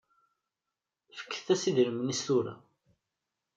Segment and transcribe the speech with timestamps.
[1.19, 2.53] Fket-as idrimen-is tura.